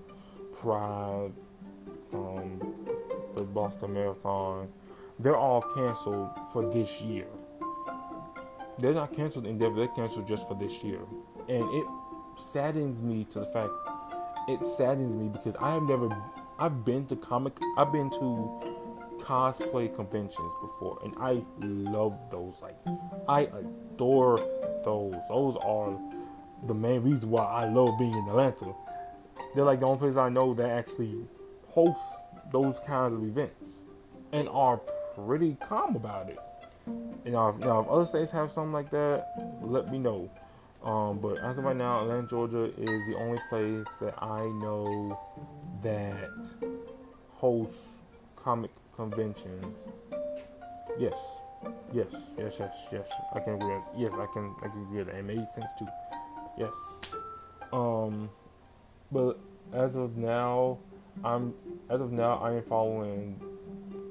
Pride, 0.54 1.32
um, 2.14 2.76
the 3.36 3.42
Boston 3.42 3.94
Marathon, 3.94 4.68
they're 5.20 5.38
all 5.38 5.62
canceled 5.62 6.30
for 6.52 6.72
this 6.72 7.02
year. 7.02 7.28
They're 8.80 8.94
not 8.94 9.14
canceled 9.14 9.46
in 9.46 9.58
they're 9.58 9.88
canceled 9.88 10.28
just 10.28 10.48
for 10.48 10.56
this 10.56 10.84
year. 10.84 11.02
And 11.48 11.64
it 11.74 11.86
saddens 12.36 13.02
me 13.02 13.26
to 13.26 13.40
the 13.40 13.46
fact, 13.48 13.72
it 14.48 14.64
saddens 14.66 15.16
me 15.16 15.30
because 15.30 15.56
I 15.58 15.74
have 15.74 15.84
never, 15.84 16.10
I've 16.60 16.84
been 16.84 17.06
to 17.08 17.16
comic, 17.16 17.58
I've 17.78 17.92
been 17.92 18.10
to 18.12 18.81
cosplay 19.24 19.94
conventions 19.96 20.52
before, 20.62 21.00
and 21.04 21.14
I 21.20 21.42
love 21.60 22.18
those. 22.30 22.62
Like, 22.62 22.78
I 23.28 23.42
adore 23.42 24.38
those. 24.84 25.16
Those 25.30 25.58
are 25.58 25.98
the 26.68 26.74
main 26.74 27.02
reason 27.02 27.30
why 27.30 27.44
I 27.46 27.66
love 27.66 27.98
being 27.98 28.14
in 28.14 28.28
Atlanta. 28.28 28.74
They're 29.56 29.66
like 29.66 29.80
the 29.80 29.86
only 29.86 30.00
place 30.00 30.18
I 30.18 30.30
know 30.30 30.54
that 30.54 30.70
actually 30.70 31.26
hosts 31.68 32.14
those 32.52 32.80
kinds 32.80 33.14
of 33.14 33.24
events 33.24 33.86
and 34.32 34.48
are 34.50 34.78
pretty 35.16 35.58
calm 35.60 35.96
about 35.96 36.30
it. 36.30 36.40
You 37.26 37.32
know, 37.32 37.50
if, 37.50 37.60
if 37.60 37.66
other 37.66 38.06
states 38.06 38.32
have 38.32 38.52
something 38.52 38.74
like 38.74 38.90
that, 38.92 39.60
let 39.62 39.92
me 39.92 40.00
know. 40.00 40.30
Um, 40.84 41.20
but 41.20 41.38
as 41.44 41.60
of 41.60 41.64
right 41.64 41.76
now, 41.76 42.02
Atlanta, 42.02 42.28
Georgia 42.28 42.64
is 42.66 43.08
the 43.08 43.16
only 43.18 43.40
place 43.50 43.86
that 44.00 44.16
I 44.22 44.46
know 44.46 45.20
that 45.84 46.50
hosts 47.34 47.98
comic 48.36 48.72
conventions. 48.96 49.78
Yes, 51.00 51.18
yes, 51.94 52.32
yes, 52.38 52.58
yes, 52.60 52.88
yes. 52.92 53.10
I 53.34 53.40
can 53.40 53.56
agree. 53.56 53.78
Yes, 53.98 54.14
I 54.14 54.26
can. 54.34 54.56
I 54.62 54.68
can 54.68 54.82
agree. 54.84 55.02
It 55.02 55.26
made 55.26 55.48
sense 55.48 55.70
too. 55.78 55.88
Yes. 56.58 57.14
Um, 57.72 58.30
but 59.12 59.40
as 59.74 59.96
of 59.96 60.18
now, 60.18 60.80
I'm 61.24 61.54
as 61.90 62.02
of 62.02 62.12
now 62.12 62.38
I 62.40 62.54
am 62.54 62.64
following. 62.64 63.40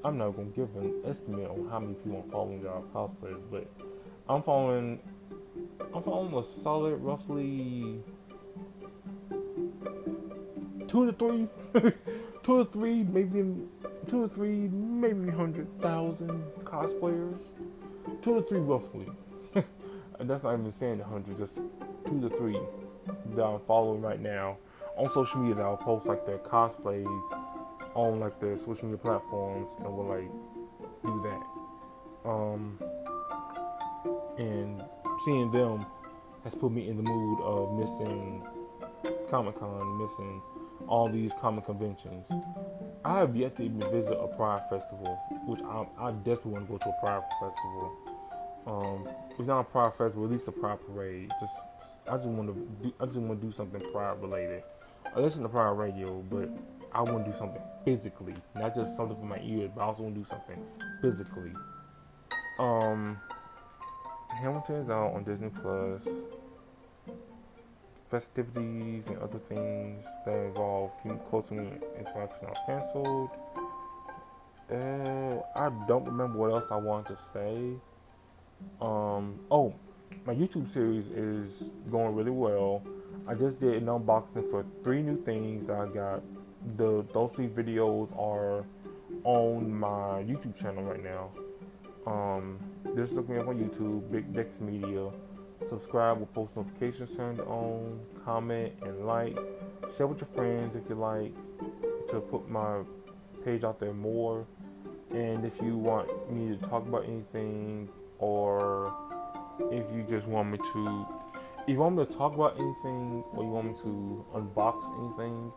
I'm 0.03 0.17
not 0.17 0.35
gonna 0.35 0.49
give 0.49 0.75
an 0.75 1.01
estimate 1.05 1.49
on 1.49 1.67
how 1.69 1.79
many 1.79 1.93
people 1.93 2.23
I'm 2.23 2.31
following 2.31 2.63
that 2.63 2.69
are 2.69 2.81
cosplayers, 2.93 3.41
but 3.51 3.67
I'm 4.27 4.41
following. 4.41 4.99
I'm 5.93 6.03
following 6.03 6.33
a 6.33 6.43
solid, 6.43 6.95
roughly 6.97 8.01
two 10.91 11.09
to 11.09 11.13
three, 11.13 11.47
two 12.43 12.59
or 12.59 12.65
three, 12.65 13.03
maybe 13.03 13.43
two 14.07 14.23
or 14.23 14.27
three, 14.27 14.67
maybe 14.69 15.29
hundred 15.29 15.67
thousand 15.81 16.43
cosplayers. 16.63 17.41
Two 18.21 18.37
or 18.37 18.41
three 18.43 18.59
roughly. 18.59 19.07
and 20.19 20.29
that's 20.29 20.43
not 20.43 20.53
even 20.53 20.71
saying 20.71 21.01
a 21.01 21.03
hundred, 21.03 21.37
just 21.37 21.59
two 22.07 22.21
to 22.21 22.29
three 22.37 22.59
that 23.35 23.43
I'm 23.43 23.59
following 23.61 24.01
right 24.01 24.19
now 24.19 24.57
on 24.97 25.09
social 25.09 25.39
media 25.39 25.55
that 25.55 25.63
I'll 25.63 25.77
post 25.77 26.05
like 26.05 26.25
their 26.25 26.37
cosplays 26.39 27.05
on 27.95 28.19
like 28.19 28.39
their 28.39 28.57
social 28.57 28.85
media 28.85 28.97
platforms 28.97 29.69
and 29.79 29.93
we'll 29.93 30.05
like 30.05 30.29
do 31.03 31.21
that. 31.23 32.29
Um 32.29 32.79
and 34.37 34.83
seeing 35.25 35.51
them 35.51 35.85
has 36.43 36.55
put 36.55 36.71
me 36.71 36.87
in 36.87 36.97
the 36.97 37.03
mood 37.03 37.41
of 37.41 37.73
missing 37.73 38.47
Comic 39.29 39.59
Con, 39.59 39.97
missing 40.01 40.41
all 40.91 41.07
these 41.07 41.31
comic 41.33 41.65
conventions. 41.65 42.27
I 43.05 43.19
have 43.19 43.33
yet 43.33 43.55
to 43.55 43.63
even 43.63 43.79
visit 43.91 44.17
a 44.19 44.27
Pride 44.27 44.61
festival, 44.69 45.17
which 45.45 45.61
I, 45.61 45.87
I 45.97 46.11
desperately 46.11 46.51
want 46.51 46.67
to 46.67 46.71
go 46.73 46.77
to 46.79 46.89
a 46.89 46.99
Pride 47.01 47.23
festival. 47.39 47.97
Um, 48.67 49.09
it's 49.39 49.47
not 49.47 49.61
a 49.61 49.63
Pride 49.63 49.93
festival, 49.93 50.25
at 50.25 50.31
least 50.31 50.49
a 50.49 50.51
Pride 50.51 50.79
parade. 50.85 51.31
Just 51.39 51.97
I 52.09 52.17
just 52.17 52.27
want 52.27 52.53
to 52.53 52.83
do, 52.83 52.93
I 52.99 53.05
just 53.05 53.17
want 53.19 53.39
to 53.39 53.47
do 53.47 53.53
something 53.53 53.81
Pride 53.93 54.21
related. 54.21 54.63
I 55.15 55.19
listen 55.21 55.43
to 55.43 55.49
Pride 55.49 55.69
radio, 55.69 56.19
but 56.29 56.49
I 56.91 57.01
want 57.01 57.25
to 57.25 57.31
do 57.31 57.37
something 57.37 57.61
physically, 57.85 58.35
not 58.55 58.75
just 58.75 58.97
something 58.97 59.15
for 59.15 59.25
my 59.25 59.39
ears, 59.43 59.71
but 59.73 59.81
I 59.81 59.85
also 59.85 60.03
want 60.03 60.15
to 60.15 60.21
do 60.21 60.25
something 60.25 60.61
physically. 61.01 61.53
Um, 62.59 63.17
Hamilton 64.27 64.75
is 64.75 64.89
out 64.89 65.13
on 65.13 65.23
Disney 65.23 65.51
Plus. 65.61 66.05
Festivities 68.11 69.07
and 69.07 69.17
other 69.19 69.39
things 69.39 70.03
that 70.25 70.35
involve 70.35 70.91
close 71.29 71.49
interaction 71.49 72.45
are 72.45 72.65
canceled. 72.65 73.29
Uh, 74.69 75.39
I 75.55 75.69
don't 75.87 76.03
remember 76.03 76.37
what 76.37 76.51
else 76.51 76.71
I 76.71 76.75
wanted 76.75 77.15
to 77.15 77.21
say. 77.21 77.71
Um, 78.81 79.39
oh, 79.49 79.73
my 80.25 80.35
YouTube 80.35 80.67
series 80.67 81.09
is 81.11 81.63
going 81.89 82.13
really 82.13 82.31
well. 82.31 82.83
I 83.29 83.33
just 83.33 83.61
did 83.61 83.75
an 83.75 83.85
unboxing 83.85 84.51
for 84.51 84.65
three 84.83 85.01
new 85.01 85.15
things 85.23 85.69
I 85.69 85.87
got. 85.87 86.21
The 86.75 87.05
those 87.13 87.31
three 87.31 87.47
videos 87.47 88.11
are 88.19 88.65
on 89.23 89.73
my 89.73 90.21
YouTube 90.23 90.61
channel 90.61 90.83
right 90.83 91.01
now. 91.01 91.29
Um, 92.05 92.59
just 92.93 93.13
look 93.13 93.29
me 93.29 93.37
up 93.37 93.47
on 93.47 93.57
YouTube, 93.57 94.11
Big 94.11 94.33
Dex 94.33 94.59
Media. 94.59 95.11
Subscribe 95.67 96.19
with 96.19 96.33
post 96.33 96.55
notifications 96.57 97.15
turned 97.15 97.39
on. 97.41 97.99
Comment 98.25 98.73
and 98.81 99.05
like. 99.05 99.37
Share 99.95 100.07
with 100.07 100.21
your 100.21 100.27
friends 100.27 100.75
if 100.75 100.83
you 100.89 100.95
like 100.95 101.33
to 102.09 102.19
put 102.19 102.49
my 102.49 102.81
page 103.43 103.63
out 103.63 103.79
there 103.79 103.93
more. 103.93 104.45
And 105.11 105.45
if 105.45 105.61
you 105.61 105.75
want 105.77 106.31
me 106.31 106.55
to 106.55 106.57
talk 106.67 106.87
about 106.87 107.05
anything 107.05 107.89
or 108.19 108.93
if 109.59 109.85
you 109.93 110.03
just 110.07 110.27
want 110.27 110.51
me 110.51 110.57
to 110.73 111.05
if 111.67 111.69
you 111.69 111.79
want 111.79 111.95
me 111.95 112.05
to 112.05 112.11
talk 112.11 112.33
about 112.33 112.55
anything 112.57 113.23
or 113.33 113.43
you 113.43 113.49
want 113.49 113.67
me 113.67 113.73
to 113.83 114.25
unbox 114.33 114.83
anything, 114.99 115.51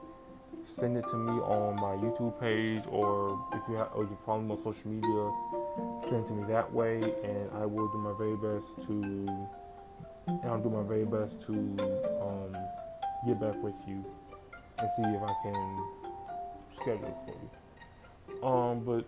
send 0.62 0.98
it 0.98 1.08
to 1.08 1.16
me 1.16 1.32
on 1.40 1.76
my 1.76 1.96
YouTube 1.96 2.38
page 2.38 2.84
or 2.88 3.42
if 3.54 3.62
you 3.68 3.76
have, 3.76 3.88
or 3.94 4.02
you 4.02 4.18
follow 4.26 4.42
me 4.42 4.50
on 4.50 4.62
social 4.62 4.90
media, 4.90 6.08
send 6.08 6.24
it 6.24 6.26
to 6.26 6.32
me 6.34 6.44
that 6.44 6.70
way 6.70 7.00
and 7.22 7.50
I 7.54 7.64
will 7.64 7.88
do 7.88 7.98
my 7.98 8.12
very 8.18 8.36
best 8.36 8.86
to 8.86 9.48
and 10.26 10.44
I'll 10.44 10.60
do 10.60 10.70
my 10.70 10.82
very 10.82 11.04
best 11.04 11.42
to 11.46 11.52
um, 11.52 12.56
get 13.26 13.40
back 13.40 13.62
with 13.62 13.74
you 13.86 14.04
and 14.78 14.90
see 14.96 15.02
if 15.02 15.22
I 15.22 15.34
can 15.42 15.86
schedule 16.70 17.08
it 17.08 17.16
for 17.26 17.36
you. 17.40 18.44
Um, 18.44 18.84
but 18.84 19.06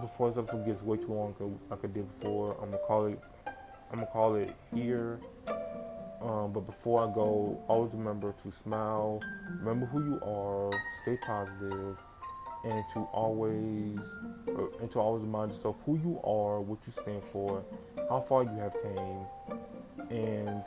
before 0.00 0.28
this 0.28 0.38
episode 0.38 0.66
gets 0.66 0.82
way 0.82 0.96
too 0.96 1.12
long, 1.12 1.34
like 1.70 1.84
I 1.84 1.86
did 1.88 2.06
before, 2.06 2.56
I'm 2.62 2.70
gonna 2.70 2.82
call 2.86 3.06
it. 3.06 3.20
I'm 3.90 3.98
gonna 3.98 4.06
call 4.06 4.34
it 4.36 4.54
here. 4.74 5.18
Um, 6.20 6.52
but 6.52 6.66
before 6.66 7.08
I 7.08 7.14
go, 7.14 7.62
always 7.68 7.92
remember 7.94 8.34
to 8.42 8.50
smile. 8.50 9.20
Remember 9.60 9.86
who 9.86 10.04
you 10.04 10.20
are. 10.22 10.70
Stay 11.02 11.16
positive, 11.18 11.96
and 12.64 12.84
to 12.92 13.00
always 13.12 13.98
uh, 14.48 14.80
and 14.80 14.90
to 14.90 14.98
always 14.98 15.22
remind 15.22 15.52
yourself 15.52 15.76
who 15.86 15.96
you 15.96 16.20
are, 16.24 16.60
what 16.60 16.78
you 16.86 16.92
stand 16.92 17.22
for, 17.32 17.62
how 18.08 18.20
far 18.20 18.42
you 18.42 18.58
have 18.58 18.74
came, 18.82 19.26
and 20.10 20.62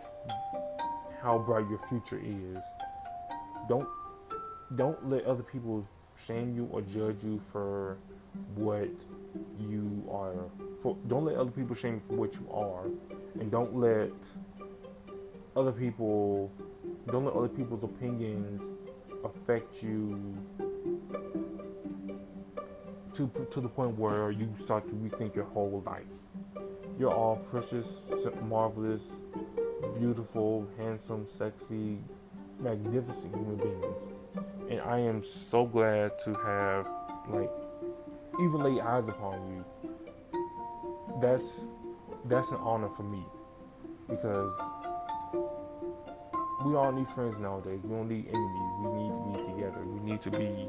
how 1.22 1.38
bright 1.38 1.68
your 1.70 1.80
future 1.90 2.20
is. 2.24 2.58
Don't 3.68 3.88
don't 4.76 5.10
let 5.10 5.26
other 5.26 5.44
people 5.44 5.86
shame 6.26 6.56
you 6.56 6.68
or 6.72 6.82
judge 6.82 7.24
you 7.24 7.40
for 7.40 7.98
what 8.56 8.90
you 9.60 10.04
are. 10.12 10.34
For, 10.82 10.98
don't 11.08 11.26
let 11.26 11.36
other 11.36 11.52
people 11.52 11.76
shame 11.76 11.96
you 11.96 12.02
for 12.08 12.16
what 12.16 12.34
you 12.36 12.48
are, 12.52 12.86
and 13.40 13.52
don't 13.52 13.76
let 13.76 14.12
other 15.56 15.72
people 15.72 16.52
don't 17.12 17.26
let 17.26 17.34
other 17.34 17.50
people's 17.50 17.84
opinions 17.84 18.72
affect 19.24 19.84
you 19.84 20.36
to 23.30 23.48
to 23.52 23.62
the 23.62 23.68
point 23.68 23.98
where 23.98 24.32
you 24.32 24.50
start 24.56 24.88
to 24.90 24.96
rethink 24.96 25.36
your 25.36 25.46
whole 25.46 25.84
life. 25.86 26.04
You're 26.98 27.14
all 27.14 27.38
precious, 27.38 28.12
marvelous, 28.48 29.12
beautiful, 30.00 30.68
handsome, 30.78 31.28
sexy, 31.28 32.00
magnificent 32.60 33.36
human 33.36 33.58
beings. 33.58 34.04
And 34.70 34.82
I 34.82 35.00
am 35.00 35.24
so 35.24 35.66
glad 35.66 36.18
to 36.26 36.34
have 36.34 36.88
like 37.30 37.52
even 38.40 38.62
lay 38.62 38.82
eyes 38.82 39.08
upon 39.08 39.48
you, 39.48 39.66
that's 41.22 41.68
that's 42.26 42.50
an 42.52 42.58
honor 42.58 42.90
for 42.90 43.04
me 43.04 43.24
because 44.10 44.52
we 46.66 46.76
all 46.76 46.92
need 46.92 47.08
friends 47.10 47.38
nowadays. 47.40 47.80
We 47.84 47.90
don't 47.90 48.08
need 48.08 48.28
enemies. 48.28 48.72
We 48.80 48.90
need 48.92 49.12
to 49.12 49.32
be 49.32 49.54
together. 49.54 49.86
We 49.86 50.00
need 50.12 50.22
to 50.22 50.32
be 50.32 50.68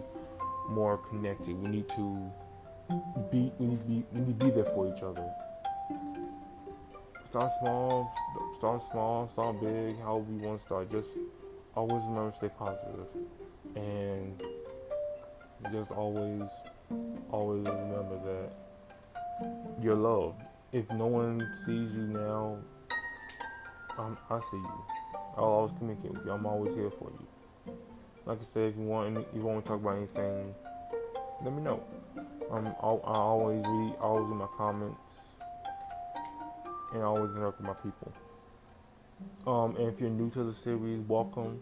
more 0.68 0.98
connected. 0.98 1.56
We 1.58 1.68
need 1.68 1.88
to 1.90 2.32
be 3.30 3.52
we 3.58 3.66
need 3.66 3.78
to 3.78 3.84
be 3.84 4.04
we 4.12 4.20
need 4.20 4.38
to 4.38 4.44
be 4.44 4.50
there 4.50 4.64
for 4.64 4.92
each 4.92 5.02
other. 5.02 5.28
Start 7.24 7.50
small, 7.60 8.12
start 8.58 8.82
small, 8.90 9.28
start 9.28 9.60
big, 9.60 9.98
however 10.00 10.26
you 10.30 10.38
want 10.38 10.58
to 10.58 10.64
start. 10.64 10.90
Just 10.90 11.10
always 11.74 12.02
remember 12.04 12.30
to 12.30 12.36
stay 12.36 12.50
positive 12.50 13.06
and 13.74 14.42
just 15.72 15.90
always 15.92 16.50
always 17.30 17.64
remember 17.64 18.18
that 18.24 18.52
you're 19.80 19.94
loved. 19.94 20.42
If 20.72 20.90
no 20.90 21.06
one 21.06 21.40
sees 21.54 21.94
you 21.96 22.02
now, 22.02 22.58
I'm, 23.98 24.16
I 24.30 24.40
see 24.50 24.56
you. 24.56 24.84
I'll 25.36 25.44
always 25.44 25.72
communicate 25.78 26.12
with 26.12 26.24
you. 26.24 26.32
I'm 26.32 26.46
always 26.46 26.74
here 26.74 26.90
for 26.90 27.10
you. 27.10 27.74
Like 28.24 28.38
I 28.38 28.42
said, 28.42 28.70
if 28.70 28.76
you 28.76 28.84
want, 28.84 29.16
any, 29.16 29.24
if 29.24 29.34
you 29.34 29.42
want 29.42 29.64
to 29.64 29.68
talk 29.68 29.80
about 29.80 29.96
anything, 29.96 30.54
let 31.42 31.52
me 31.52 31.62
know. 31.62 31.82
Um, 32.52 32.66
I'll, 32.82 33.00
I 33.06 33.14
always 33.14 33.64
read, 33.66 33.94
always 33.98 34.28
read 34.28 34.36
my 34.36 34.46
comments, 34.58 35.38
and 36.92 37.02
I 37.02 37.06
always 37.06 37.34
interact 37.34 37.56
with 37.58 37.66
my 37.66 37.72
people. 37.72 38.12
Um, 39.46 39.74
and 39.76 39.88
if 39.88 39.98
you're 40.02 40.10
new 40.10 40.28
to 40.32 40.44
the 40.44 40.52
series, 40.52 41.00
welcome. 41.08 41.58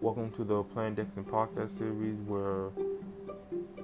Welcome 0.00 0.32
to 0.32 0.42
the 0.42 0.64
Plan 0.64 0.94
Dex 0.94 1.18
and 1.18 1.26
podcast 1.26 1.70
series 1.78 2.18
where 2.26 2.70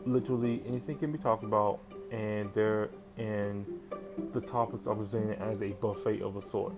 literally 0.05 0.65
anything 0.67 0.99
can 0.99 1.13
be 1.13 1.19
talked 1.19 1.45
about, 1.45 1.79
and 2.11 2.53
there 2.53 2.91
and 3.17 3.65
the 4.33 4.41
topics 4.41 4.89
are 4.89 4.97
presented 4.97 5.41
as 5.41 5.63
a 5.63 5.69
buffet 5.69 6.21
of 6.21 6.35
a 6.35 6.43
sort. 6.43 6.73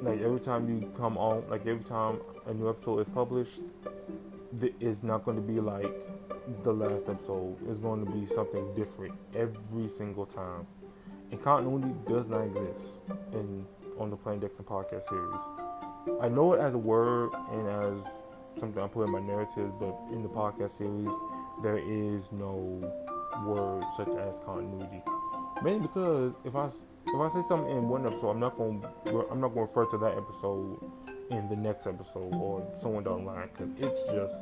Like 0.00 0.22
every 0.22 0.40
time 0.40 0.66
you 0.66 0.90
come 0.96 1.18
on, 1.18 1.44
like 1.50 1.66
every 1.66 1.84
time 1.84 2.20
a 2.46 2.54
new 2.54 2.70
episode 2.70 3.00
is 3.00 3.08
published, 3.10 3.60
it's 4.80 5.02
not 5.02 5.26
going 5.26 5.36
to 5.36 5.42
be 5.42 5.60
like 5.60 5.94
the 6.62 6.72
last 6.72 7.08
episode. 7.08 7.56
is 7.68 7.78
going 7.78 8.04
to 8.04 8.10
be 8.10 8.26
something 8.26 8.74
different 8.74 9.14
every 9.34 9.88
single 9.88 10.26
time. 10.26 10.66
And 11.30 11.40
continuity 11.40 11.94
does 12.08 12.28
not 12.28 12.42
exist 12.42 12.98
in 13.32 13.64
on 13.98 14.10
the 14.10 14.16
Plain 14.16 14.40
Dexon 14.40 14.64
podcast 14.64 15.02
series. 15.02 16.20
I 16.22 16.28
know 16.28 16.54
it 16.54 16.60
as 16.60 16.74
a 16.74 16.78
word 16.78 17.30
and 17.50 17.68
as 17.68 18.02
something 18.58 18.82
I 18.82 18.88
put 18.88 19.04
in 19.04 19.12
my 19.12 19.20
narratives, 19.20 19.72
but 19.78 19.96
in 20.10 20.22
the 20.22 20.28
podcast 20.28 20.70
series, 20.70 21.12
there 21.62 21.78
is 21.78 22.32
no 22.32 22.80
word 23.44 23.84
such 23.96 24.08
as 24.16 24.40
continuity. 24.40 25.02
Mainly 25.62 25.80
because 25.82 26.32
if 26.44 26.56
I 26.56 26.66
if 26.66 27.20
I 27.20 27.28
say 27.28 27.42
something 27.46 27.70
in 27.70 27.88
one 27.88 28.06
episode, 28.06 28.30
I'm 28.30 28.40
not 28.40 28.56
going 28.56 28.84
I'm 29.30 29.40
not 29.40 29.48
going 29.54 29.66
to 29.66 29.72
refer 29.72 29.84
to 29.86 29.98
that 29.98 30.16
episode 30.16 30.78
in 31.30 31.48
the 31.48 31.56
next 31.56 31.86
episode 31.86 32.32
or 32.34 32.66
someone 32.74 33.04
down 33.04 33.24
the 33.24 33.30
line 33.30 33.48
because 33.52 33.70
it's 33.78 34.02
just 34.12 34.36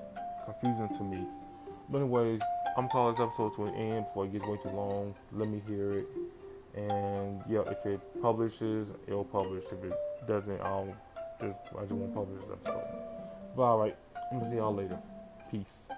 confusing 0.45 0.89
to 0.97 1.05
me. 1.05 1.27
But 1.91 1.99
anyways, 1.99 2.41
I'm 2.77 2.89
calling 2.89 3.15
this 3.15 3.23
episode 3.23 3.55
to 3.57 3.65
an 3.65 3.75
end 3.75 4.05
before 4.07 4.27
it 4.27 4.33
gets 4.33 4.47
way 4.47 4.59
too 4.63 4.69
long. 4.71 5.15
Let 5.33 5.49
me 5.49 5.63
hear 5.67 6.01
it, 6.01 6.07
and 6.77 7.43
yeah, 7.49 7.63
if 7.67 7.85
it 7.87 8.01
publishes, 8.21 8.93
it'll 9.07 9.25
publish. 9.25 9.65
If 9.73 9.83
it 9.85 9.93
doesn't, 10.27 10.61
I'll 10.61 10.95
just 11.41 11.59
I 11.77 11.83
just 11.83 11.93
won't 11.93 12.15
publish 12.15 12.43
this 12.43 12.51
episode. 12.51 12.85
But 13.57 13.63
all 13.63 13.79
right, 13.79 13.97
I'm 14.31 14.39
gonna 14.39 14.51
see 14.51 14.57
y'all 14.57 14.75
later. 14.75 14.99
Peace. 15.51 15.89